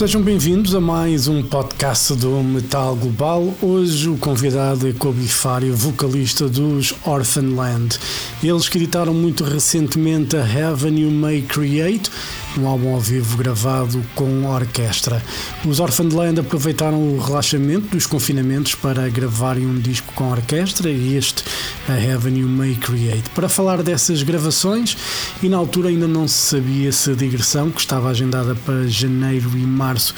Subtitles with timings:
[0.00, 3.54] Sejam bem-vindos a mais um podcast do Metal Global.
[3.60, 7.98] Hoje o convidado é Kobe Fario, vocalista dos Orphan Land.
[8.42, 12.10] Eles que editaram muito recentemente a Heaven You May Create,
[12.58, 15.22] um álbum ao vivo gravado com orquestra.
[15.64, 21.44] Os Orphaned aproveitaram o relaxamento dos confinamentos para gravarem um disco com orquestra e este,
[21.88, 23.28] a Heaven You May Create.
[23.30, 24.96] Para falar dessas gravações,
[25.42, 29.50] e na altura ainda não se sabia se a digressão, que estava agendada para janeiro
[29.54, 30.14] e março,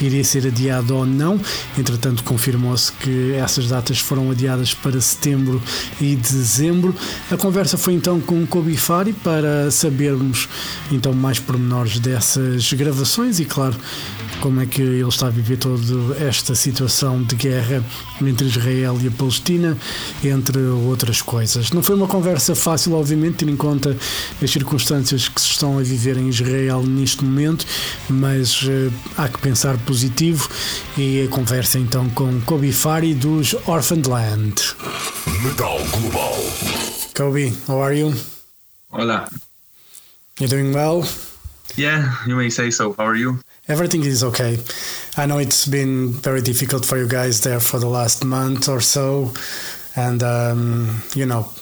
[0.00, 1.40] iria ser adiada ou não.
[1.78, 5.62] Entretanto, confirmou-se que essas datas foram adiadas para setembro
[6.00, 6.94] e dezembro.
[7.30, 10.48] A conversa foi então com Kobe Fari para sabermos
[10.90, 13.76] então mais pormenores pormenores dessas gravações e, claro,
[14.40, 15.82] como é que ele está a viver toda
[16.18, 17.84] esta situação de guerra
[18.20, 19.76] entre Israel e a Palestina,
[20.24, 21.70] entre outras coisas.
[21.72, 23.96] Não foi uma conversa fácil, obviamente, tendo em conta
[24.42, 27.66] as circunstâncias que se estão a viver em Israel neste momento,
[28.08, 30.48] mas uh, há que pensar positivo
[30.96, 34.54] e a conversa então com Kobe Fari dos Orphaned Land.
[35.42, 36.36] Metal Global.
[37.14, 38.14] Kobe, how are you?
[38.90, 39.28] Hola.
[40.38, 41.02] You doing well?
[41.76, 42.94] Yeah, you may say so.
[42.94, 43.40] How are you?
[43.68, 44.58] Everything is okay.
[45.16, 48.80] I know it's been very difficult for you guys there for the last month or
[48.80, 49.34] so,
[49.94, 51.52] and um, you know,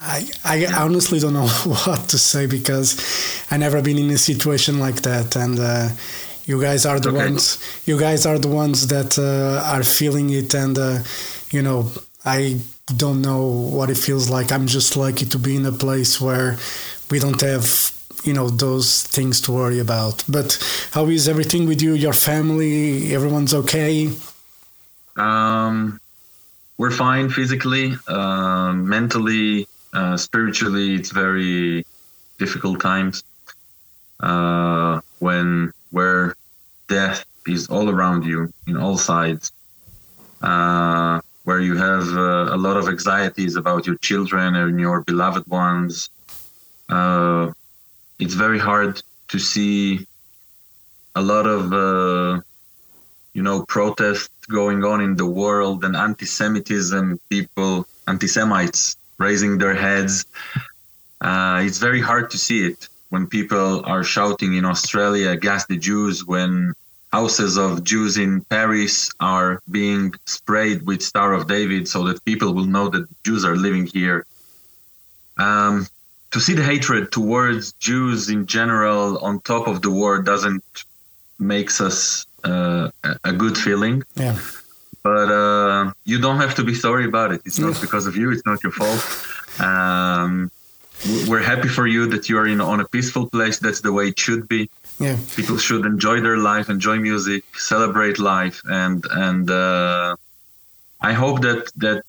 [0.00, 1.48] I I honestly don't know
[1.86, 2.96] what to say because
[3.50, 5.88] I never been in a situation like that, and uh,
[6.44, 7.24] you guys are the okay.
[7.24, 7.58] ones.
[7.84, 10.98] You guys are the ones that uh, are feeling it, and uh,
[11.50, 11.90] you know,
[12.24, 12.60] I
[12.96, 14.52] don't know what it feels like.
[14.52, 16.58] I'm just lucky to be in a place where
[17.10, 17.91] we don't have
[18.24, 20.24] you know those things to worry about.
[20.28, 20.58] But
[20.92, 23.14] how is everything with you your family?
[23.14, 24.10] Everyone's okay?
[25.16, 26.00] Um
[26.78, 30.94] we're fine physically uh, mentally uh, spiritually.
[30.94, 31.84] It's very
[32.38, 33.22] difficult times
[34.20, 36.34] uh, when where
[36.88, 39.52] death is all around you in all sides.
[40.42, 45.46] Uh, where you have uh, a lot of anxieties about your children and your beloved
[45.46, 46.08] ones.
[46.88, 47.50] Uh,
[48.22, 49.02] it's very hard
[49.32, 50.06] to see
[51.16, 52.40] a lot of uh,
[53.36, 60.24] you know protests going on in the world and anti-Semitism, people, anti-Semites raising their heads.
[61.20, 65.78] Uh, it's very hard to see it when people are shouting in Australia against the
[65.88, 66.74] Jews, when
[67.12, 72.54] houses of Jews in Paris are being sprayed with Star of David so that people
[72.54, 74.26] will know that Jews are living here.
[75.38, 75.86] Um,
[76.32, 80.64] to see the hatred towards Jews in general on top of the war doesn't
[81.38, 82.90] makes us uh,
[83.24, 84.02] a good feeling.
[84.16, 84.38] Yeah.
[85.02, 87.42] But uh, you don't have to be sorry about it.
[87.44, 88.30] It's not because of you.
[88.30, 89.02] It's not your fault.
[89.60, 90.50] Um,
[91.28, 93.58] we're happy for you that you are in on a peaceful place.
[93.58, 94.70] That's the way it should be.
[95.00, 95.18] Yeah.
[95.34, 100.14] People should enjoy their life, enjoy music, celebrate life, and and uh,
[101.00, 102.04] I hope that that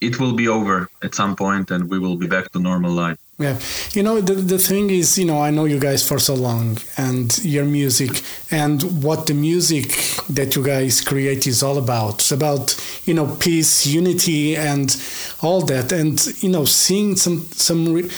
[0.00, 3.18] it will be over at some point and we will be back to normal life.
[3.38, 3.58] Yeah.
[3.92, 6.76] You know, the, the thing is, you know, I know you guys for so long
[6.98, 9.96] and your music and what the music
[10.28, 12.16] that you guys create is all about.
[12.16, 14.94] It's about, you know, peace, unity, and
[15.40, 15.90] all that.
[15.90, 18.10] And, you know, seeing some, some, re-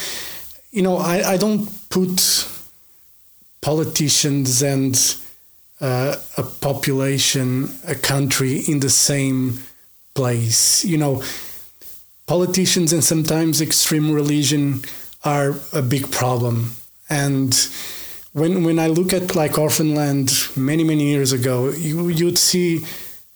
[0.72, 2.48] you know, I, I don't put
[3.60, 5.16] politicians and
[5.80, 9.60] uh, a population, a country in the same
[10.14, 10.84] place.
[10.84, 11.22] You know,
[12.26, 14.82] politicians and sometimes extreme religion
[15.24, 16.72] are a big problem.
[17.08, 17.54] And
[18.32, 22.80] when when I look at like Orphaned Land many many years ago, you you'd see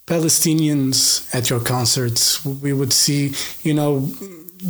[0.07, 2.45] Palestinians at your concerts.
[2.45, 4.09] We would see you know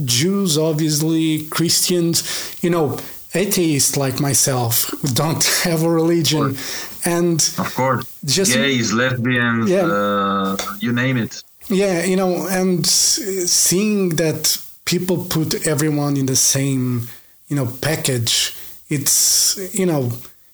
[0.04, 2.24] Jews, obviously Christians,
[2.62, 2.98] you know
[3.34, 6.56] atheists like myself who don't have a religion,
[7.04, 11.42] and of course, just gays, lesbians, yeah, uh, you name it.
[11.68, 17.08] Yeah, you know, and seeing that people put everyone in the same,
[17.48, 18.54] you know, package,
[18.88, 20.12] it's, you know,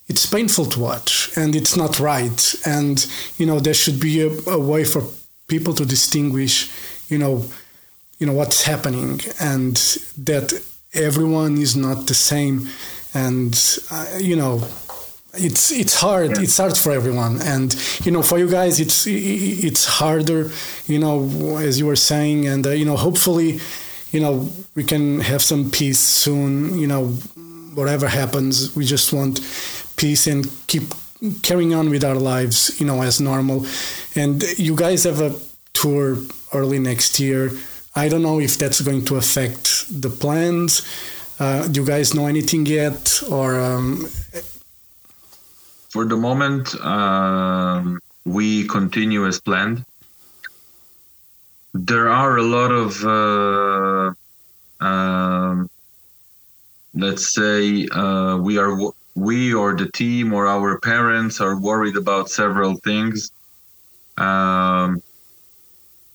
[0.08, 2.54] it's painful to watch and it's not right.
[2.64, 3.06] And,
[3.36, 5.02] you know, there should be a, a way for
[5.48, 6.70] people to distinguish,
[7.08, 7.44] you know,
[8.18, 9.76] you know, what's happening and
[10.16, 10.62] that
[10.94, 12.68] everyone is not the same.
[13.14, 13.54] And,
[13.90, 14.66] uh, you know,
[15.34, 17.74] it's it's hard it's hard for everyone and
[18.04, 20.50] you know for you guys it's it's harder
[20.86, 23.58] you know as you were saying and uh, you know hopefully
[24.10, 27.06] you know we can have some peace soon you know
[27.74, 29.40] whatever happens we just want
[29.96, 30.82] peace and keep
[31.42, 33.64] carrying on with our lives you know as normal
[34.14, 35.34] and you guys have a
[35.72, 36.18] tour
[36.52, 37.50] early next year.
[37.94, 39.64] I don't know if that's going to affect
[40.02, 40.86] the plans.
[41.38, 43.60] Uh, do you guys know anything yet, or?
[43.60, 44.06] Um...
[45.92, 49.84] For the moment, um, we continue as planned.
[51.74, 55.68] There are a lot of, uh, um,
[56.94, 58.74] let's say, uh, we are
[59.14, 63.30] we or the team or our parents are worried about several things.
[64.16, 65.02] Um,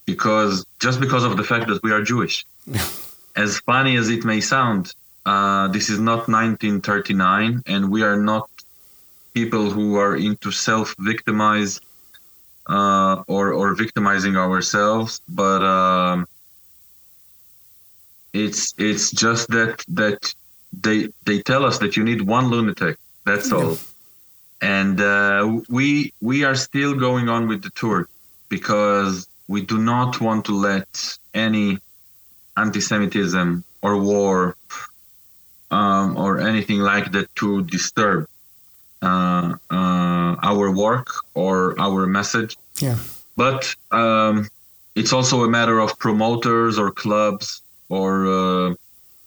[0.08, 2.46] because just because of the fact that we are Jewish.
[3.36, 4.96] as funny as it may sound,
[5.28, 8.50] uh, this is not 1939, and we are not
[9.40, 11.74] people who are into self-victimize
[12.78, 15.12] uh, or or victimizing ourselves,
[15.42, 16.18] but um,
[18.44, 20.22] it's it's just that that
[20.86, 22.96] they they tell us that you need one lunatic.
[23.28, 23.78] That's all,
[24.80, 25.88] and uh, we
[26.30, 28.00] we are still going on with the tour
[28.56, 29.14] because
[29.54, 30.90] we do not want to let
[31.34, 31.68] any
[32.64, 34.38] anti-Semitism or war
[35.80, 38.28] um, or anything like that to disturb
[39.02, 42.58] uh, uh, our work or our message.
[42.80, 42.98] Yeah.
[43.36, 44.48] But um,
[44.96, 48.74] it's also a matter of promoters or clubs or uh,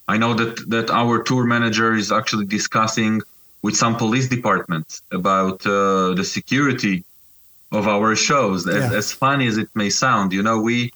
[0.09, 3.23] I know that that our tour manager is actually discussing
[3.63, 7.05] with some police departments about uh, the security
[7.71, 8.67] of our shows.
[8.67, 8.99] As, yeah.
[8.99, 10.93] as funny as it may sound, you know, we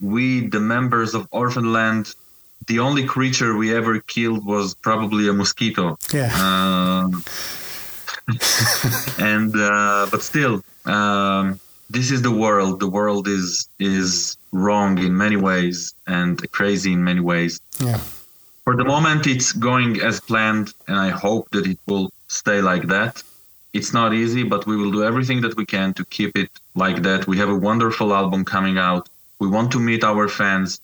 [0.00, 2.14] we the members of Orphaned Land,
[2.68, 5.98] the only creature we ever killed was probably a mosquito.
[6.12, 6.30] Yeah.
[6.46, 7.24] Um,
[9.18, 11.58] and uh, but still, um,
[11.90, 12.80] this is the world.
[12.80, 17.60] The world is is wrong in many ways and crazy in many ways.
[17.80, 17.98] Yeah.
[18.64, 22.86] For the moment, it's going as planned, and I hope that it will stay like
[22.88, 23.22] that.
[23.72, 27.02] It's not easy, but we will do everything that we can to keep it like
[27.02, 27.26] that.
[27.26, 29.08] We have a wonderful album coming out.
[29.40, 30.80] We want to meet our fans.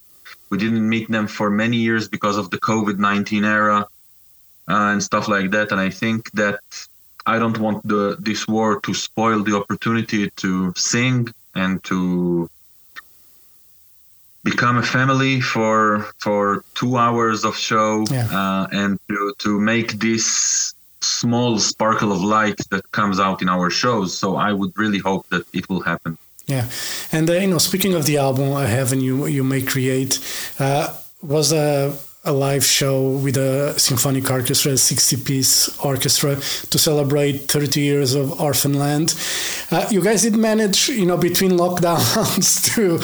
[0.51, 3.87] We didn't meet them for many years because of the COVID 19 era
[4.69, 5.71] uh, and stuff like that.
[5.71, 6.61] And I think that
[7.35, 12.49] I don't want the this war to spoil the opportunity to sing and to
[14.51, 15.79] become a family for
[16.25, 18.27] for two hours of show yeah.
[18.39, 20.27] uh, and to to make this
[21.01, 24.09] small sparkle of light that comes out in our shows.
[24.21, 26.17] So I would really hope that it will happen.
[26.47, 26.67] Yeah,
[27.13, 30.13] and uh, you know, speaking of the album uh, "Heaven," you you may create
[30.59, 31.93] uh, was a
[32.25, 38.15] a live show with a symphonic orchestra, a 60 piece orchestra to celebrate 30 years
[38.15, 39.15] of Orphaned Land.
[39.71, 42.99] Uh, you guys did manage, you know, between lockdowns to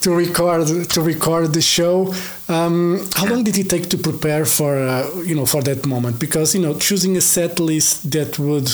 [0.00, 2.12] to record to record the show.
[2.48, 6.18] Um, how long did it take to prepare for uh, you know for that moment?
[6.18, 8.70] Because you know choosing a set list that would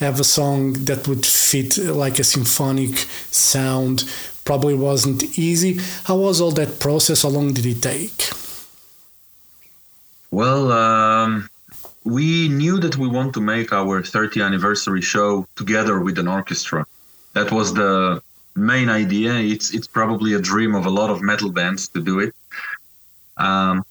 [0.00, 2.98] have a song that would fit like a symphonic
[3.30, 4.04] sound
[4.44, 5.78] probably wasn't easy.
[6.04, 7.22] How was all that process?
[7.22, 8.30] How long did it take?
[10.30, 11.50] Well, um,
[12.04, 16.86] we knew that we want to make our 30th anniversary show together with an orchestra.
[17.34, 18.22] That was the
[18.54, 19.34] main idea.
[19.34, 22.34] It's it's probably a dream of a lot of metal bands to do it.
[23.36, 23.84] Um,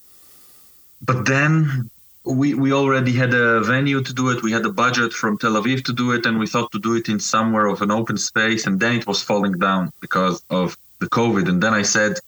[1.01, 1.89] but then
[2.25, 4.43] we we already had a venue to do it.
[4.43, 6.95] We had a budget from Tel Aviv to do it, and we thought to do
[6.95, 8.65] it in somewhere of an open space.
[8.67, 11.47] And then it was falling down because of the COVID.
[11.47, 12.19] And then I said,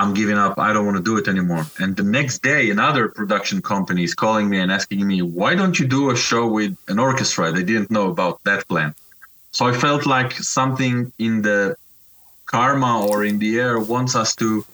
[0.00, 0.54] I'm giving up.
[0.58, 1.64] I don't want to do it anymore.
[1.80, 5.76] And the next day, another production company is calling me and asking me, why don't
[5.78, 7.50] you do a show with an orchestra?
[7.50, 8.94] They didn't know about that plan.
[9.50, 11.76] So I felt like something in the
[12.46, 14.64] karma or in the air wants us to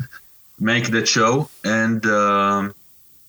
[0.60, 2.70] make that show, and uh,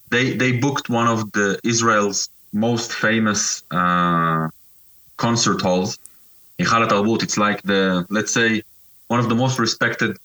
[0.09, 4.49] they they booked one of the Israel's most famous uh,
[5.17, 5.97] concert halls,
[6.59, 7.23] in Hala Tarbut.
[7.23, 8.63] It's like the let's say
[9.07, 10.17] one of the most respected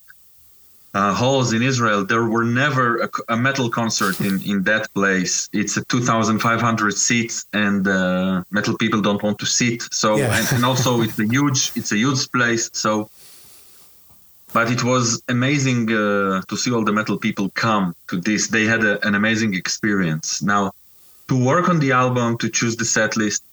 [0.93, 5.49] uh, halls in Israel, there were never a, a, metal concert in, in that place.
[5.53, 9.83] It's a 2,500 seats, and uh, metal people don't want to sit.
[9.93, 10.37] So, yeah.
[10.37, 12.71] and, and, also it's a huge, it's a huge place.
[12.73, 13.09] So,
[14.53, 18.49] but it was amazing uh, to see all the metal people come to this.
[18.49, 20.43] They had a, an amazing experience.
[20.43, 20.73] Now,
[21.29, 23.45] to work on the album, to choose the set list,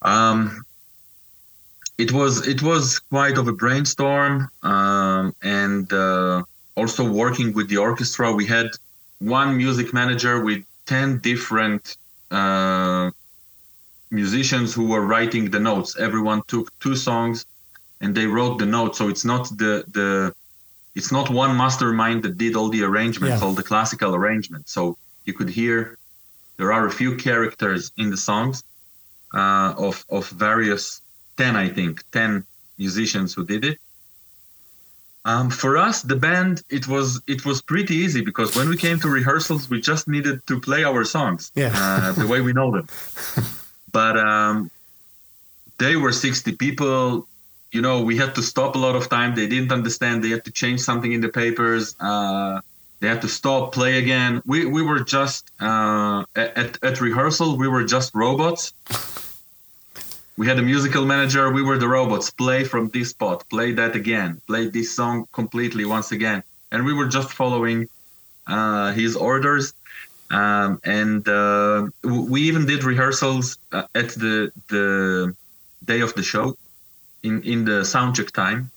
[0.00, 0.64] um,
[1.98, 6.42] it was it was quite of a brainstorm um, and uh,
[6.76, 8.68] also working with the orchestra we had
[9.18, 11.96] one music manager with 10 different
[12.30, 13.10] uh,
[14.10, 15.98] musicians who were writing the notes.
[15.98, 17.44] Everyone took two songs
[18.00, 18.98] and they wrote the notes.
[18.98, 20.34] So it's not the the
[20.94, 23.46] it's not one mastermind that did all the arrangements yeah.
[23.46, 24.72] all the classical arrangements.
[24.72, 25.98] So you could hear
[26.56, 28.64] there are a few characters in the songs
[29.34, 31.02] uh, of of various
[31.38, 32.44] 10 i think 10
[32.78, 33.78] musicians who did it
[35.24, 38.98] Um, for us, the band, it was it was pretty easy because when we came
[39.04, 41.72] to rehearsals, we just needed to play our songs Yeah.
[41.82, 42.86] uh, the way we know them.
[43.98, 44.56] But um,
[45.82, 47.26] they were 60 people.
[47.76, 49.30] You know, we had to stop a lot of time.
[49.40, 50.14] They didn't understand.
[50.24, 51.84] They had to change something in the papers.
[52.08, 52.54] Uh,
[53.00, 54.32] they had to stop, play again.
[54.52, 57.48] We we were just uh, at at rehearsal.
[57.62, 58.62] We were just robots.
[60.38, 61.50] We had a musical manager.
[61.50, 62.30] We were the robots.
[62.30, 63.38] Play from this spot.
[63.50, 64.40] Play that again.
[64.46, 66.44] Play this song completely once again.
[66.70, 67.88] And we were just following
[68.46, 69.72] uh, his orders.
[70.30, 75.34] Um, and uh, we even did rehearsals uh, at the the
[75.90, 76.56] day of the show,
[77.28, 78.70] in in the soundcheck time.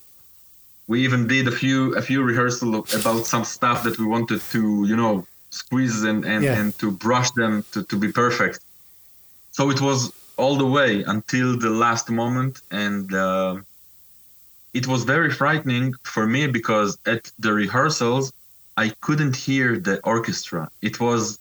[0.87, 2.69] We even did a few a few rehearsal
[3.01, 5.13] about some stuff that we wanted to you know
[5.51, 6.59] squeeze and and, Yeah.
[6.59, 8.59] and to brush them to, to be perfect.
[9.51, 9.99] So it was
[10.41, 13.55] all the way until the last moment, and uh,
[14.74, 18.33] it was very frightening for me because at the rehearsals
[18.77, 20.63] I couldn't hear the orchestra.
[20.81, 21.39] It was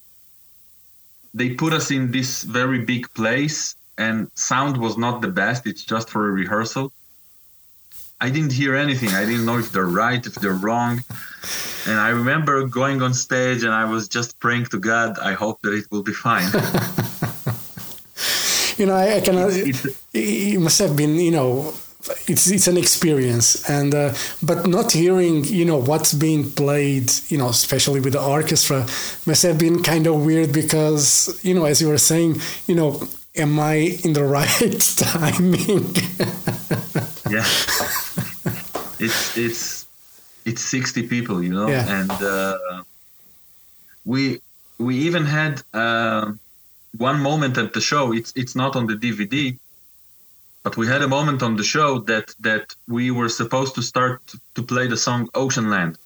[1.33, 5.67] they put us in this very big place and sound was not the best.
[5.67, 6.93] It's just for a rehearsal.
[8.21, 9.11] I didn't hear anything.
[9.11, 11.03] I didn't know if they're right, if they're wrong.
[11.87, 15.63] And I remember going on stage and I was just praying to God, I hope
[15.63, 16.51] that it will be fine.
[18.81, 19.51] You know, I, I cannot.
[19.53, 19.77] It,
[20.15, 21.75] it must have been, you know,
[22.27, 27.37] it's it's an experience, and uh, but not hearing, you know, what's being played, you
[27.37, 28.87] know, especially with the orchestra,
[29.27, 33.03] must have been kind of weird because, you know, as you were saying, you know,
[33.37, 35.95] am I in the right timing?
[37.31, 37.47] yeah
[38.99, 39.87] it's it's
[40.45, 42.01] it's 60 people you know Yeah.
[42.01, 42.83] and uh,
[44.05, 44.41] we
[44.79, 46.33] we even had uh,
[46.99, 49.59] one moment at the show it's it's not on the dvd
[50.63, 54.21] but we had a moment on the show that that we were supposed to start
[54.55, 55.97] to, play the song ocean land.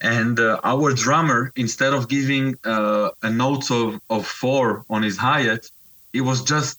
[0.00, 5.16] And uh, our drummer instead of giving uh, a note of, of four on his
[5.16, 5.70] hi-hat
[6.12, 6.78] he was just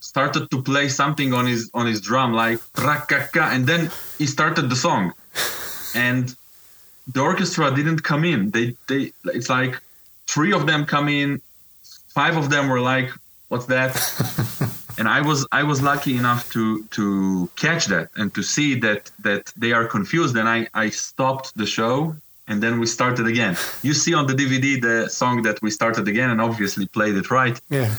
[0.00, 4.68] started to play something on his on his drum like rakaka and then he started
[4.68, 5.12] the song.
[5.94, 6.34] And
[7.14, 8.50] the orchestra didn't come in.
[8.50, 9.80] They they it's like
[10.26, 11.40] three of them come in
[12.10, 13.10] five of them were like
[13.48, 13.92] what's that
[14.98, 19.10] and i was i was lucky enough to to catch that and to see that
[19.18, 22.14] that they are confused and i i stopped the show
[22.48, 26.06] and then we started again you see on the dvd the song that we started
[26.08, 27.94] again and obviously played it right yeah.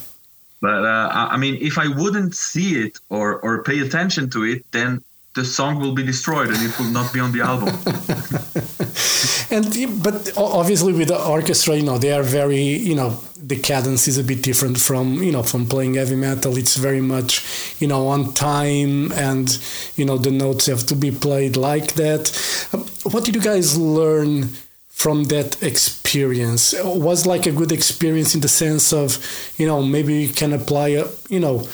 [0.62, 4.40] but uh, I I mean, if I wouldn't see it or or pay attention to
[4.52, 4.90] it, then
[5.34, 7.70] the song will be destroyed and it will not be on the album.
[9.52, 9.66] And
[10.02, 14.18] but obviously with the orchestra, you know, they are very, you know, the cadence is
[14.18, 16.58] a bit different from, you know, from playing heavy metal.
[16.58, 17.44] It's very much,
[17.80, 19.58] you know, on time and,
[19.96, 22.32] you know, the notes have to be played like that.
[22.74, 24.50] Um, What did you guys learn
[24.88, 26.76] from that experience?
[26.84, 29.18] Was like a good experience in the sense of,
[29.58, 31.68] you know, maybe you can apply, a, you know,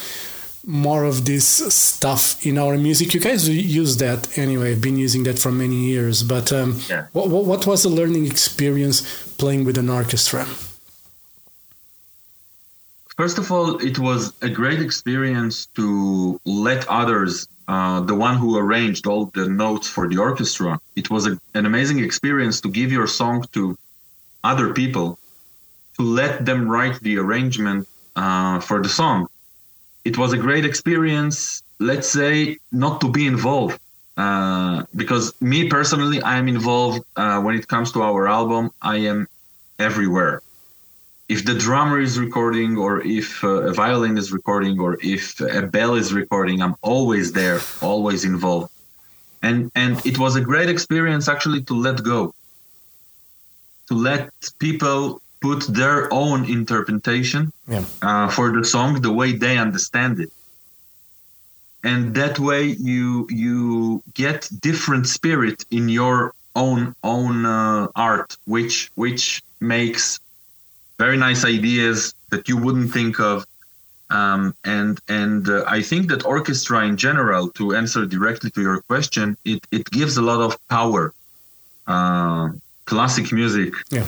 [0.66, 3.14] more of this stuff in our music.
[3.14, 4.72] You guys use that anyway.
[4.72, 6.22] I've been using that for many years.
[6.22, 7.06] But um, Yeah.
[7.12, 9.02] what, what, what was the learning experience
[9.38, 10.46] playing with an orchestra?
[13.16, 18.56] First of all, it was a great experience to let others, uh, the one who
[18.56, 22.92] arranged all the notes for the orchestra, it was a, an amazing experience to give
[22.92, 23.76] your song to
[24.44, 25.18] other people,
[25.96, 29.26] to let them write the arrangement uh, for the song.
[30.10, 32.34] It was a great experience, let's say,
[32.84, 33.78] not to be involved.
[34.16, 38.70] Uh, because me personally, I am involved uh, when it comes to our album.
[38.82, 39.18] I am
[39.78, 40.42] everywhere
[41.28, 45.62] if the drummer is recording or if uh, a violin is recording or if a
[45.66, 48.70] bell is recording i'm always there always involved
[49.42, 52.34] and and it was a great experience actually to let go
[53.88, 57.84] to let people put their own interpretation Yeah.
[58.02, 60.32] uh, for the song the way they understand it
[61.84, 68.90] and that way you you get different spirit in your own own uh, art which
[69.02, 70.18] which makes
[70.98, 73.46] very nice ideas that you wouldn't think of
[74.10, 78.80] um, and and uh, I think that orchestra in general, to answer directly to your
[78.82, 81.12] question, it, it gives a lot of power.
[81.86, 82.50] Uh,
[82.86, 83.74] classic music.
[83.90, 84.06] Yeah.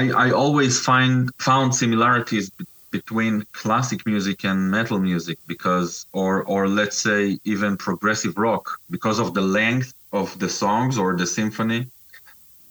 [0.00, 2.64] I, I always find found similarities b-
[2.98, 8.64] between classic music and metal music because, or or let's say even progressive rock,
[8.96, 11.80] because of the length of the songs or the symphony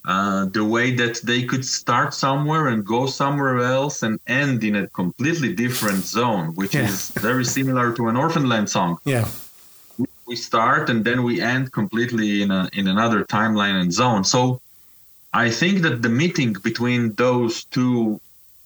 [0.07, 4.75] uh, the way that they could start somewhere and go somewhere else and end in
[4.75, 6.87] a completely different zone, which Yeah.
[6.89, 8.97] is very similar to an Orphaned Land song.
[9.05, 9.27] Yeah.
[10.27, 14.23] we start and then we end completely in a in another timeline and zone.
[14.23, 14.59] So
[15.35, 18.21] I think that the meeting between those two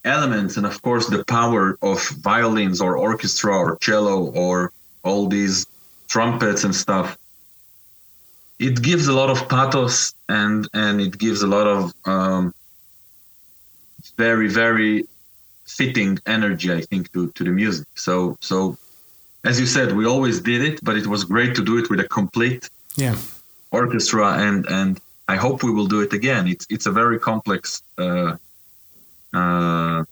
[0.06, 4.72] elements and of course the power of violins or orchestra or cello or
[5.04, 5.66] all these
[6.08, 7.18] trumpets and stuff
[8.60, 12.54] it gives a lot of pathos and and it gives a lot of um,
[14.18, 15.04] very very
[15.66, 17.88] fitting energy i think to to the music.
[17.96, 18.78] So so
[19.44, 22.00] as you said we always did it but it was great to do it with
[22.00, 23.18] a complete yeah.
[23.72, 25.00] orchestra and and
[25.34, 28.32] i hope we will do it again it's it's a very complex uh,
[29.34, 30.04] uh,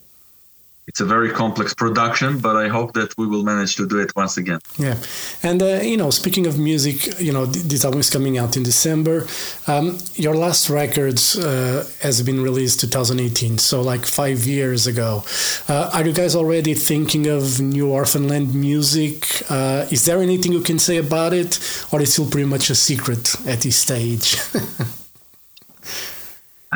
[0.87, 4.15] it's a very complex production, but I hope that we will manage to do it
[4.15, 4.59] once again.
[4.77, 4.95] Yeah,
[5.43, 8.63] and uh, you know, speaking of music, you know, this album is coming out in
[8.63, 9.27] December.
[9.67, 15.23] Um, your last records uh, has been released 2018, so like five years ago.
[15.67, 19.43] Uh, are you guys already thinking of new Orphaned Land music?
[19.49, 21.59] Uh, is there anything you can say about it,
[21.91, 24.37] or is it still pretty much a secret at this stage?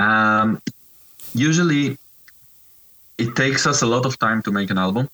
[0.01, 0.61] um,
[1.33, 1.97] usually
[3.17, 5.09] it takes us a lot of time to make an album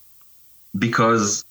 [0.77, 1.46] because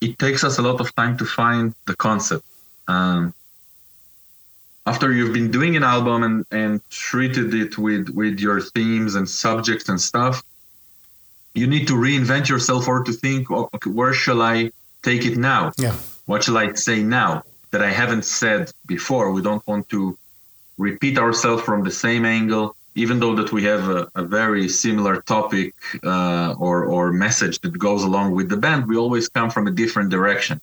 [0.00, 2.44] it takes us a lot of time to find the concept.
[2.88, 3.34] Um,
[4.86, 9.28] after you've been doing an album and, and treated it with, with your themes and
[9.28, 10.42] subjects and stuff,
[11.54, 14.70] you need to reinvent yourself or to think, oh, okay, where shall I
[15.02, 15.72] take it now?
[15.78, 15.96] Yeah.
[16.26, 19.30] What shall I say now that I haven't said before?
[19.30, 20.18] We don't want to
[20.78, 25.20] repeat ourselves from the same angle even though that we have a, a very similar
[25.22, 29.66] topic uh, or or message that goes along with the band, we always come from
[29.66, 30.60] a different direction.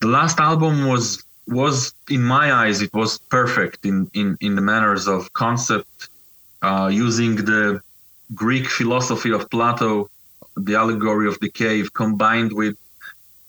[0.00, 4.62] The last album was was in my eyes it was perfect in in in the
[4.62, 6.08] manners of concept,
[6.62, 7.80] uh, using the
[8.34, 10.08] Greek philosophy of Plato,
[10.56, 12.76] the allegory of the cave, combined with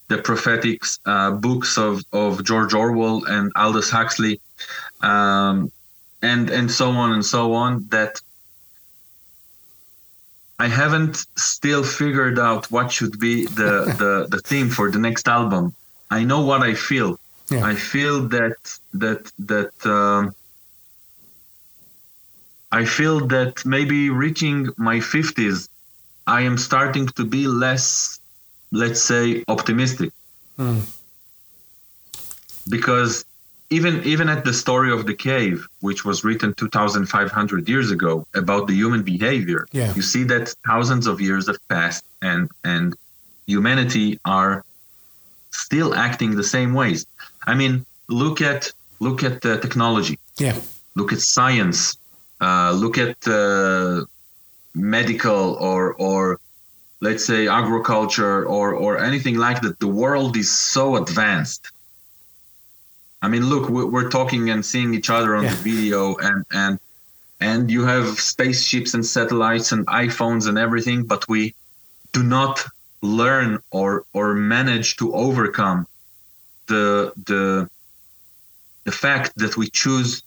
[0.07, 4.41] the prophetic uh, books of of George Orwell and Aldous Huxley.
[5.03, 5.71] Um,
[6.21, 8.21] and and so on and so on that
[10.59, 15.27] I haven't still figured out what should be the, the, the theme for the next
[15.27, 15.75] album.
[16.09, 17.19] I know what I feel.
[17.49, 17.65] Yeah.
[17.65, 18.55] I feel that
[18.93, 20.33] that that um,
[22.71, 25.69] I feel that maybe reaching my fifties,
[26.25, 28.19] I am starting to be less,
[28.71, 30.11] let's say, optimistic.
[30.57, 30.81] Mm.
[32.69, 33.25] Because
[33.77, 38.67] even even at the story of the cave, which was written 2,500 years ago about
[38.67, 39.93] the human behavior, yeah.
[39.97, 42.95] you see that thousands of years have passed, and and
[43.47, 44.63] humanity are
[45.51, 47.05] still acting the same ways.
[47.51, 50.17] I mean, look at look at the technology.
[50.37, 50.57] Yeah.
[50.95, 51.97] Look at science.
[52.39, 54.05] Uh, look at uh,
[54.75, 56.39] medical or or
[57.07, 59.79] let's say agriculture or or anything like that.
[59.79, 61.63] The world is so advanced
[63.23, 65.51] I mean, look, we're talking and seeing each other on yeah.
[65.51, 66.77] the video, and and
[67.39, 71.55] and you have spaceships and satellites and iPhones and everything, but we
[72.11, 72.65] do not
[73.01, 75.87] learn or or manage to overcome
[76.67, 77.69] the the
[78.83, 80.21] the fact that we choose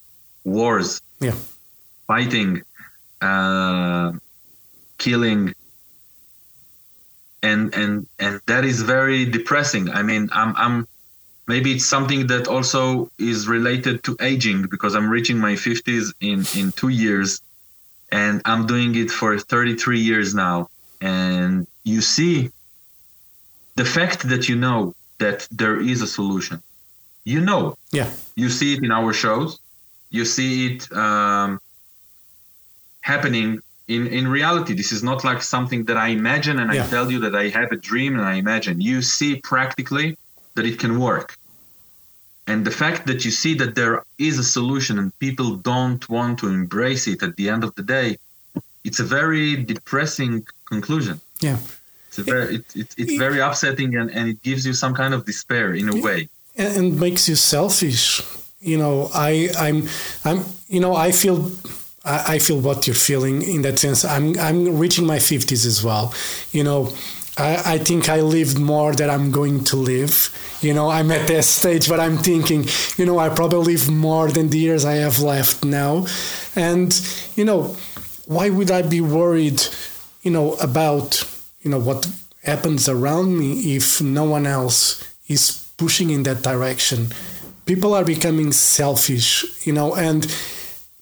[0.44, 1.34] wars, yeah,
[2.06, 2.62] fighting,
[3.20, 4.12] uh,
[4.96, 5.54] killing,
[7.42, 9.90] and and and that is very depressing.
[9.90, 10.88] I mean, I'm I'm
[11.46, 16.44] maybe it's something that also is related to aging because i'm reaching my 50s in
[16.60, 17.40] in two years
[18.10, 20.68] and i'm doing it for 33 years now.
[21.00, 22.50] And you see
[23.74, 26.62] the fact that you know that there is a solution.
[27.24, 27.76] You know.
[27.90, 28.10] Yeah.
[28.36, 29.58] You see it in our shows.
[30.10, 31.60] You see it um,
[33.00, 34.74] happening in in reality.
[34.74, 36.84] This is not like something that i imagine and yeah.
[36.84, 38.80] i tell you that i have a dream and i imagine.
[38.80, 40.16] You see practically
[40.56, 41.38] that it can work.
[42.48, 46.38] And the fact that you see that there is a solution and people don't want
[46.40, 48.18] to embrace it at the end of the day,
[48.84, 51.20] it's a very depressing conclusion.
[51.40, 51.58] Yeah.
[52.08, 55.24] It's, very, it, it, it's very upsetting and, and it gives you some kind of
[55.24, 56.28] despair in a way.
[56.56, 58.22] And makes you selfish.
[58.60, 59.88] You know, I, I'm,
[60.24, 61.50] I'm, you know, I feel
[62.06, 64.04] I feel what you're feeling in that sense.
[64.04, 66.14] I'm I'm reaching my fifties as well.
[66.52, 66.92] You know,
[67.36, 70.58] I, I think I lived more than I'm going to live.
[70.62, 74.30] You know, I'm at that stage, but I'm thinking, you know, I probably live more
[74.30, 76.06] than the years I have left now.
[76.54, 76.98] And,
[77.36, 77.76] you know,
[78.26, 79.62] why would I be worried,
[80.22, 81.22] you know, about,
[81.60, 82.08] you know, what
[82.42, 87.08] happens around me if no one else is pushing in that direction?
[87.66, 90.34] People are becoming selfish, you know, and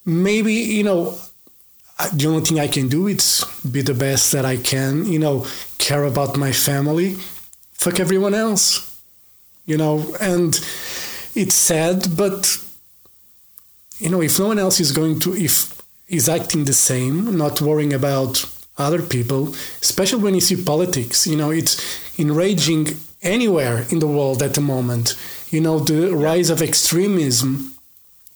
[0.04, 1.18] maybe, you know,
[2.12, 5.46] the only thing I can do is be the best that I can, you know,
[5.88, 7.16] care about my family.
[7.72, 8.90] Fuck everyone else.
[9.66, 10.54] you know, and
[11.34, 12.58] it's sad, but
[13.98, 17.60] you know, if no one else is going to, if is acting the same, not
[17.60, 18.44] worrying about
[18.76, 21.74] other people, especially when you see politics, you know, it's
[22.18, 22.88] enraging
[23.22, 25.16] anywhere in the world at the moment.
[25.50, 27.74] You know, the rise of extremism,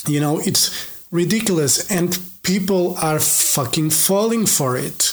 [0.06, 0.70] you know, it's
[1.10, 5.07] ridiculous and people are fucking falling for it.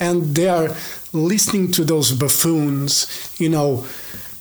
[0.00, 0.74] And they are
[1.12, 3.86] listening to those buffoons, you know,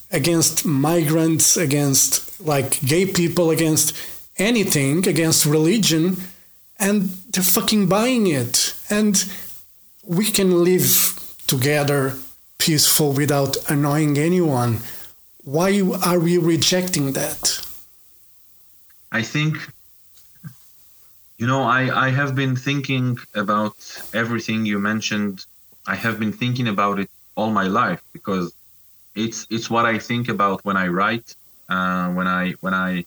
[0.09, 3.95] against migrants, against like gay people, against
[4.37, 6.17] anything, against religion,
[6.79, 8.73] and they're fucking buying it.
[8.89, 9.23] And
[10.03, 12.15] we can live together
[12.57, 14.79] peaceful without annoying anyone.
[15.43, 17.65] Why are we rejecting that?
[19.11, 19.57] I think,
[21.39, 23.77] you know, I, I have been thinking about
[24.13, 25.45] everything you mentioned.
[25.87, 28.53] I have been thinking about it all my life because
[29.15, 31.33] it's it's what I think about when I write,
[31.69, 33.05] uh, when I when I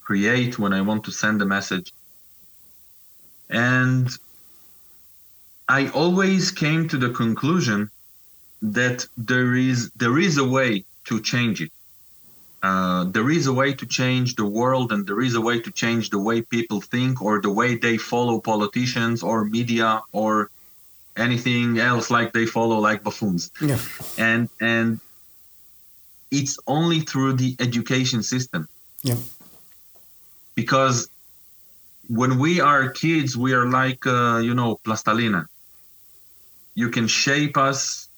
[0.00, 1.92] create, when I want to send a message,
[3.48, 4.08] and
[5.68, 7.90] I always came to the conclusion
[8.60, 11.70] that there is there is a way to change it.
[12.62, 15.70] Uh, there is a way to change the world, and there is a way to
[15.72, 20.48] change the way people think, or the way they follow politicians, or media, or
[21.16, 23.50] anything else like they follow like buffoons.
[23.60, 23.78] Yeah.
[24.16, 25.00] And and
[26.30, 28.68] it's only through the education system.
[29.02, 29.16] Yeah.
[30.54, 31.08] Because
[32.08, 35.46] when we are kids, we are like uh, you know plastalina.
[36.74, 38.08] You can shape us.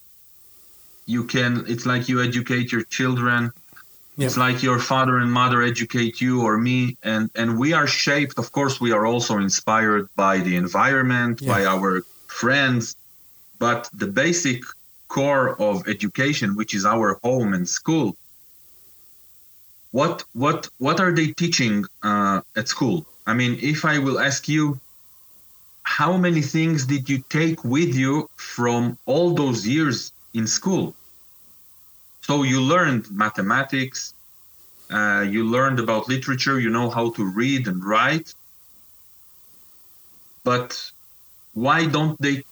[1.07, 1.65] You can.
[1.67, 3.53] It's like you educate your children.
[4.17, 4.27] Yeah.
[4.27, 8.39] It's like your father and mother educate you or me, and and we are shaped.
[8.39, 11.53] Of course, we are also inspired by the environment, Yeah.
[11.53, 12.97] by our friends,
[13.59, 14.63] but the basic
[15.09, 18.17] core of education, which is our home and school.
[19.91, 23.07] What what what are they teaching uh, at school?
[23.27, 24.79] I mean, if I will ask you,
[25.83, 30.95] how many things did you take with you from all those years in school?
[32.27, 34.15] So you learned mathematics,
[34.91, 38.35] uh, you learned about literature, you know how to read and write.
[40.43, 40.91] But
[41.53, 42.45] why don't they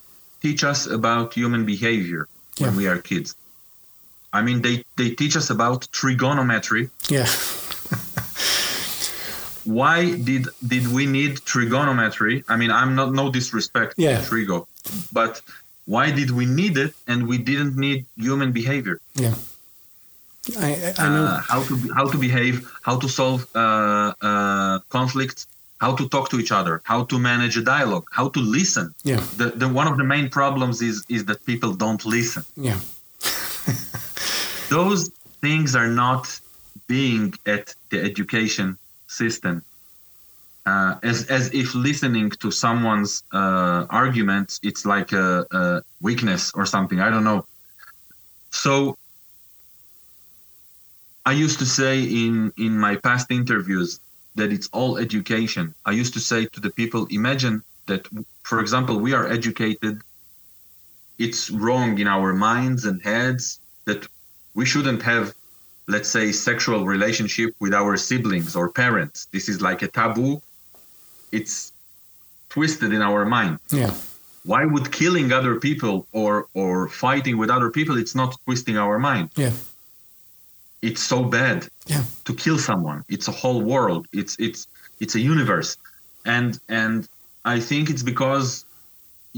[0.43, 3.35] teach us about human behavior when we are kids?
[4.31, 6.91] I mean, they, they teach us about trigonometry.
[7.09, 7.27] Yeah.
[9.65, 12.43] Why did did we need trigonometry?
[12.49, 14.19] I mean, I'm not no disrespect Yeah.
[14.21, 14.67] to trigo,
[15.13, 15.41] but
[15.85, 18.99] why did we need it and we didn't need human behavior?
[19.15, 19.35] Yeah.
[20.59, 21.25] I, I- know.
[21.25, 25.47] uh, how to how to behave, how to solve uh, uh, conflicts,
[25.81, 28.95] how to talk to each other, how to manage a dialogue, how to listen.
[29.05, 29.23] yeah.
[29.37, 32.45] The, the one of the main problems is is that people don't listen.
[32.57, 32.79] Yeah.
[34.69, 36.41] Those things are not
[36.89, 39.63] being at the education system.
[40.65, 46.65] Uh, as as if listening to someone's uh, arguments, it's like a, a weakness or
[46.67, 46.99] something.
[47.01, 47.45] I don't know.
[48.51, 48.97] So
[51.25, 54.01] I used to say in in my past interviews
[54.35, 55.75] that it's all education.
[55.87, 58.09] I used to say to the people, imagine that,
[58.45, 60.01] for example, we are educated.
[61.19, 64.07] It's wrong in our minds and heads that
[64.55, 65.35] we shouldn't have,
[65.87, 69.27] let's say, sexual relationship with our siblings or parents.
[69.33, 70.41] This is like a taboo.
[71.31, 71.73] It's
[72.49, 73.95] twisted in our mind Yeah.
[74.45, 76.33] why would killing other people or
[76.63, 79.53] or fighting with other people it's not twisting our mind Yeah.
[80.83, 82.05] It's so bad Yeah.
[82.25, 84.61] to kill someone it's a whole world it's it's
[85.03, 85.71] it's a universe
[86.37, 87.09] and and
[87.45, 88.65] i think it's because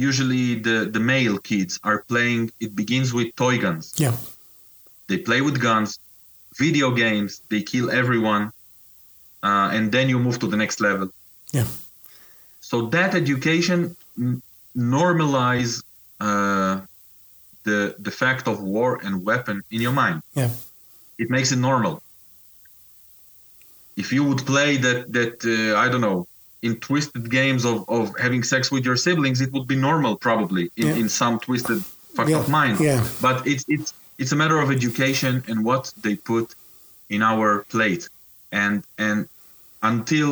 [0.09, 4.17] usually the the male kids are playing it begins with toy guns Yeah.
[5.09, 5.91] they play with guns
[6.65, 8.45] video games they kill everyone
[9.49, 11.09] uh, and then you move to the next level
[11.59, 11.67] Yeah.
[12.61, 13.81] so that education
[14.19, 14.43] n-
[14.99, 15.73] normalize
[16.21, 16.75] uh,
[17.69, 20.51] the the fact of war and weapon in your mind Yeah.
[21.19, 22.03] It makes it normal.
[23.97, 26.27] If you would play that that uh, i don't know
[26.63, 30.65] in twisted games of, of having sex with your siblings it would be normal probably
[30.77, 30.95] in, Yeah.
[31.03, 31.81] in some twisted
[32.17, 32.81] fucked Yeah, up mind.
[32.81, 33.07] Yeah.
[33.21, 36.55] but it's it's it's a matter of education and what they put
[37.11, 38.09] in our plate.
[38.53, 39.29] And and
[39.83, 40.31] until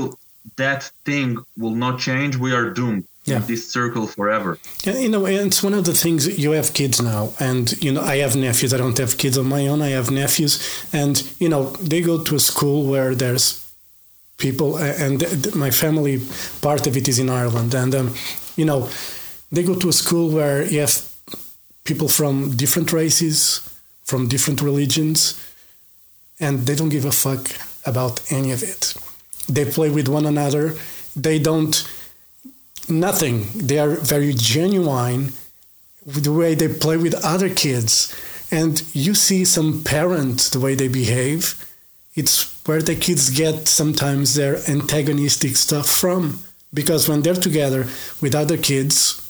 [0.56, 1.28] that thing
[1.62, 3.38] will not change we are doomed Yeah.
[3.38, 7.00] this circle forever Yeah, you know, and it's one of the things you have kids
[7.00, 8.74] now, and you know, I have nephews.
[8.74, 9.80] I don't have kids of my own.
[9.80, 10.58] I have nephews,
[10.92, 13.64] and you know, they go to a school where there's
[14.38, 15.22] people, and
[15.54, 16.20] my family
[16.60, 18.14] part of it is in Ireland, and um,
[18.56, 18.88] you know,
[19.52, 21.08] they go to a school where you have
[21.84, 23.60] people from different races,
[24.02, 25.40] from different religions,
[26.40, 27.50] and they don't give a fuck
[27.86, 28.94] about any of it.
[29.48, 30.74] They play with one another.
[31.14, 31.74] They don't
[32.88, 33.46] nothing.
[33.54, 35.32] They are very genuine
[36.04, 38.14] with the way they play with other kids.
[38.50, 41.64] And you see some parents the way they behave.
[42.14, 46.40] It's where the kids get sometimes their antagonistic stuff from.
[46.74, 47.86] Because when they're together
[48.20, 49.20] with other kids,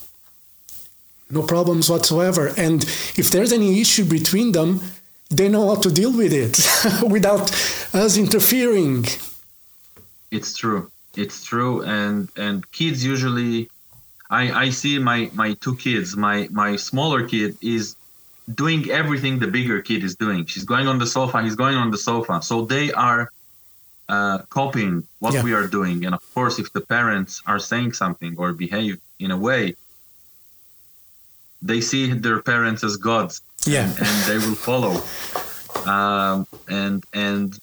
[1.31, 2.53] no problems whatsoever.
[2.57, 2.85] And
[3.17, 4.81] if there's any issue between them,
[5.31, 6.59] they know how to deal with it
[7.11, 7.51] without
[7.95, 9.07] us interfering.
[10.31, 10.92] It's true.
[11.17, 11.83] It's true.
[11.83, 13.69] And and kids usually
[14.31, 17.97] I, I see my, my two kids, my, my smaller kid is
[18.55, 20.47] doing everything the bigger kid is doing.
[20.47, 22.41] She's going on the sofa, he's going on the sofa.
[22.41, 23.31] So they are
[24.09, 25.43] uh, copying what Yeah.
[25.43, 26.07] we are doing.
[26.07, 29.77] And of course, if the parents are saying something or behave in a way,
[31.61, 33.85] they see their parents as gods Yeah.
[33.87, 34.95] and, and they will follow.
[35.87, 37.59] Um, and and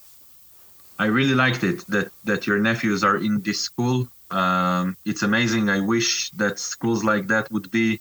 [0.99, 4.07] I really liked it that that your nephews are in this school.
[4.31, 5.69] Um, it's amazing.
[5.69, 7.99] I wish that schools like that would be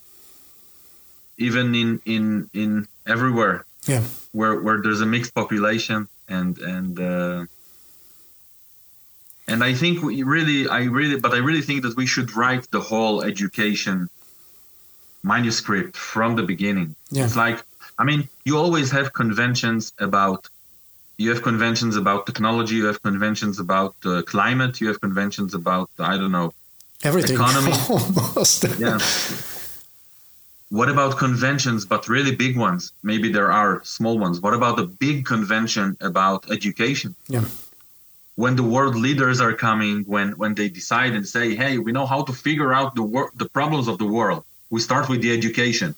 [1.37, 4.03] even in in in everywhere Yeah.
[4.33, 7.45] where where there's a mixed population and and uh,
[9.47, 12.69] and I think we really I really but I really think that we should write
[12.71, 14.09] the whole education
[15.23, 16.95] manuscript from the beginning.
[17.11, 17.25] Yeah.
[17.25, 17.59] It's like
[17.97, 20.47] I mean you always have conventions about
[21.21, 25.87] you have conventions about technology you have conventions about uh, climate you have conventions about
[26.11, 26.49] I don't know
[27.09, 27.35] Everything.
[27.35, 27.71] Economy.
[27.89, 28.65] Almost.
[28.77, 28.99] yeah.
[30.69, 32.81] What about conventions, but really big ones?
[33.03, 34.35] Maybe there are small ones.
[34.41, 37.15] What about a big convention about education?
[37.27, 37.45] Yeah.
[38.35, 42.05] When the world leaders are coming, when when they decide and say, "Hey, we know
[42.13, 44.43] how to figure out the wor- the problems of the world.
[44.69, 45.89] We start with the education."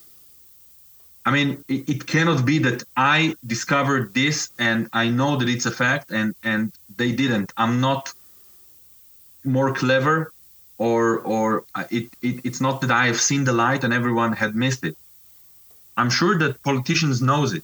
[1.26, 5.68] I mean, it, it cannot be that I discovered this and I know that it's
[5.68, 7.54] a fact, and and they didn't.
[7.58, 8.12] I'm not
[9.44, 10.32] more clever
[10.78, 14.34] or or uh, it, it it's not that I have seen the light and everyone
[14.34, 14.96] had missed it.
[15.98, 17.64] I'm sure that politicians knows it.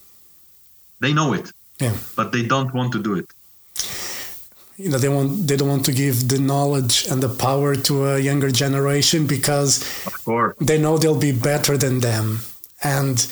[1.00, 1.96] They know it, Yeah.
[2.16, 3.26] but they don't want to do it.
[4.76, 7.94] You know, they want they don't want to give the knowledge and the power to
[8.14, 9.72] a younger generation because
[10.60, 12.40] they know they'll be better than them.
[12.82, 13.26] And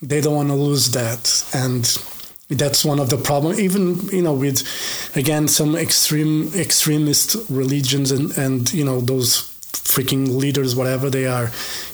[0.00, 1.44] they don't want to lose that.
[1.54, 1.84] And
[2.48, 4.64] that's one of the problem even you know with
[5.14, 11.48] again some extreme extremist religions and and you know those freaking leaders whatever they are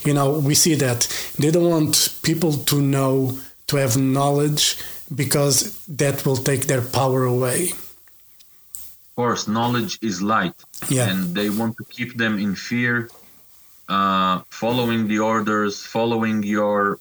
[0.06, 1.00] you know we see that.
[1.38, 4.78] They don't want people to know to have knowledge
[5.14, 7.70] because that will take their power away.
[7.70, 10.54] Of course, knowledge is light,
[10.88, 11.08] yeah.
[11.10, 13.08] And they want to keep them in fear,
[13.88, 16.98] uh, following the orders, following your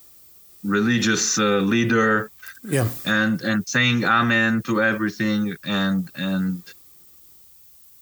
[0.63, 2.31] religious uh, leader,
[2.63, 6.61] yeah and and saying amen to everything, and and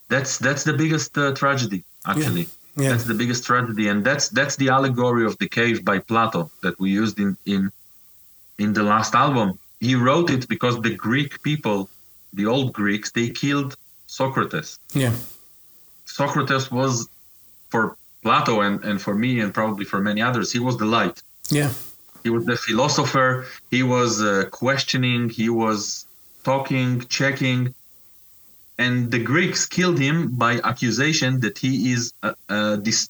[0.10, 2.48] that's that's the biggest uh, tragedy actually.
[2.76, 6.50] yeah That's the biggest tragedy, and that's that's the allegory of the cave by Plato
[6.62, 7.72] that we used in in
[8.58, 9.60] in the last album.
[9.80, 11.90] He wrote it because the Greek people,
[12.34, 13.76] the old Greeks, they killed
[14.08, 14.80] Socrates.
[14.94, 15.14] yeah
[16.06, 17.08] Socrates was
[17.70, 21.18] for Plato and, and for me and probably for many others, he was the light.
[21.60, 21.72] yeah
[22.24, 23.30] He was the philosopher.
[23.76, 25.22] He was uh, questioning.
[25.42, 26.06] He was
[26.52, 27.60] talking, checking.
[28.78, 33.10] And the Greeks killed him by accusation that he is uh, uh, dis-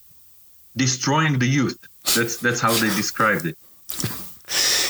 [0.75, 1.77] destroying the youth.
[2.15, 3.57] That's that's how they described it.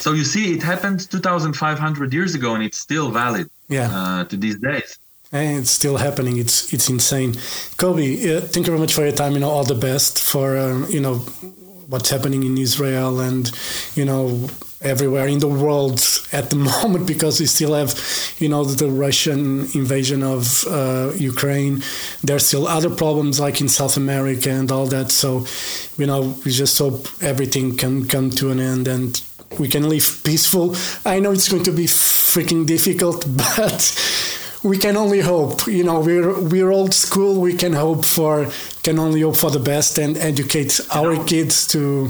[0.04, 4.36] So you see, it happened 2,500 years ago, and it's still valid yeah uh, to
[4.44, 4.98] these days.
[5.34, 6.38] And it's still happening.
[6.38, 7.34] It's it's insane.
[7.78, 9.34] Kobi, uh, thank you very much for your time.
[9.34, 11.16] You know, all the best for um, you know
[11.88, 13.52] what's happening in Israel and
[13.96, 14.48] you know
[14.82, 16.00] everywhere in the world
[16.32, 18.00] at the moment because we still have
[18.38, 21.82] you know the Russian invasion of uh, Ukraine.
[22.24, 25.10] There's still other problems like in South America and all that.
[25.12, 25.46] So
[25.98, 29.20] you know we just hope everything can come to an end and
[29.60, 30.76] we can live peaceful.
[31.06, 33.26] I know it's going to be freaking difficult,
[33.58, 33.82] but
[34.64, 35.68] we can only hope.
[35.68, 37.40] You know, we're we're old school.
[37.42, 38.48] We can hope for
[38.84, 42.10] can only hope for the best and educate our know- kids to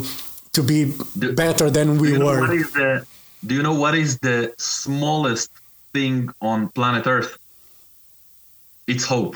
[0.52, 2.39] to be The- better than we you were.
[2.42, 3.06] what is the
[3.46, 5.50] Do you know what is the smallest
[5.94, 7.38] thing on planet Earth?
[8.88, 9.36] It's hope.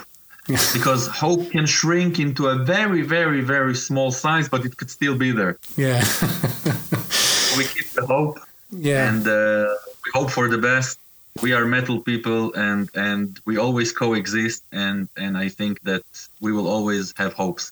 [0.73, 5.15] because hope can shrink into a very, very, very small size, but it could still
[5.25, 5.53] be there.
[5.75, 5.99] yeah,
[7.58, 8.39] We keep the hope,
[8.71, 9.73] yeah, and uh,
[10.06, 10.99] we hope for the best.
[11.41, 16.04] We are metal people, and and we always coexist, and and I think that
[16.41, 17.71] we will always have hopes.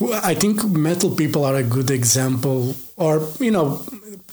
[0.00, 3.80] Well, I think metal people are a good example, or you know,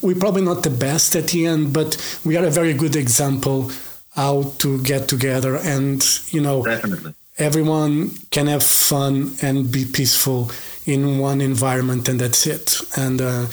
[0.02, 3.72] we're probably not the best at the end, but we are a very good example
[4.16, 7.14] how to get together and you know Definitely.
[7.38, 10.52] everyone can have fun and be peaceful
[10.86, 13.46] in one environment and that's it and uh,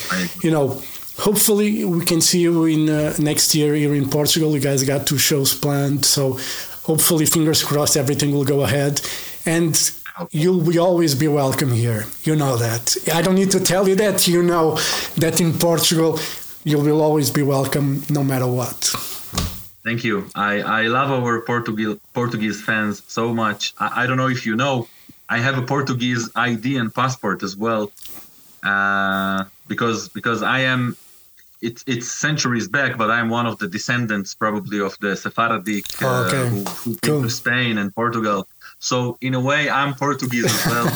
[0.43, 0.83] you know
[1.19, 5.07] hopefully we can see you in uh, next year here in portugal you guys got
[5.07, 6.39] two shows planned so
[6.85, 9.01] hopefully fingers crossed everything will go ahead
[9.45, 9.93] and
[10.31, 13.95] you'll be always be welcome here you know that i don't need to tell you
[13.95, 14.77] that you know
[15.17, 16.19] that in portugal
[16.65, 18.95] you will always be welcome no matter what
[19.85, 20.29] Thank you.
[20.35, 23.73] I, I love our Portuguese Portuguese fans so much.
[23.79, 24.87] I, I don't know if you know,
[25.31, 27.91] I have a Portuguese ID and passport as well,
[28.63, 30.97] uh, because because I am.
[31.61, 36.07] It's it's centuries back, but I'm one of the descendants probably of the Sephardic uh,
[36.07, 36.49] Oh, okay.
[36.49, 37.23] who, who came Cool.
[37.23, 38.47] to Spain and Portugal.
[38.79, 40.89] So in a way, I'm Portuguese as well.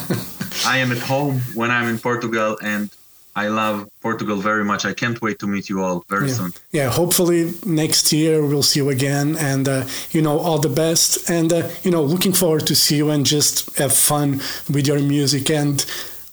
[0.72, 2.90] I am at home when I'm in Portugal, and
[3.34, 4.84] I love Portugal very much.
[4.84, 6.34] I can't wait to meet you all very yeah.
[6.34, 6.52] soon.
[6.70, 11.28] Yeah, hopefully next year we'll see you again, and uh, you know all the best,
[11.28, 14.40] and uh, you know looking forward to see you and just have fun
[14.72, 15.84] with your music, and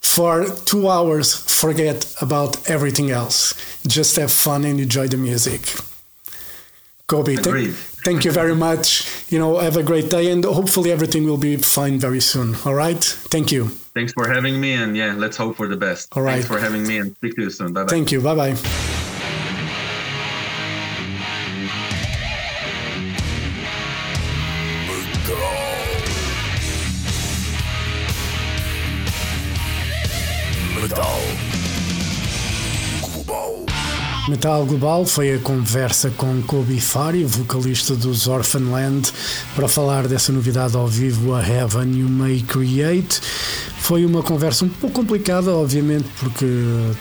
[0.02, 3.54] for two hours forget about everything else,
[3.88, 5.62] just have fun and enjoy the music.
[7.08, 7.74] Kobi, thank, Agreed.
[8.06, 9.08] thank you very much.
[9.30, 12.56] You know, have a great day, and hopefully everything will be fine very soon.
[12.66, 16.08] All right, thank you, Thanks for having me, and yeah, let's hope for the best.
[16.16, 16.34] All right.
[16.36, 17.74] Thanks for having me, and speak to you soon.
[17.74, 17.90] Bye bye.
[17.90, 18.89] thank you, bye bye.
[34.42, 39.12] Global foi a conversa com Kobe Fari, vocalista dos Orphanland,
[39.54, 43.20] para falar dessa novidade ao vivo, a Heaven You May Create.
[43.90, 46.46] Foi uma conversa um pouco complicada, obviamente, porque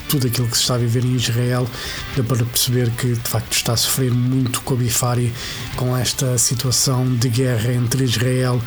[0.09, 1.69] tudo aquilo que se está a viver em Israel
[2.17, 5.31] dá para perceber que de facto está a sofrer muito Kobe Fari
[5.77, 8.59] com esta situação de guerra entre Israel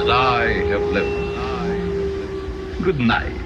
[0.00, 2.82] as I have lived.
[2.82, 3.39] Good night.